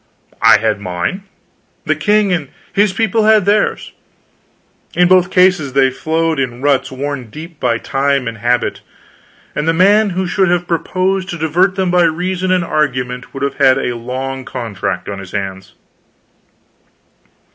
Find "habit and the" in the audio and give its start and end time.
8.39-9.73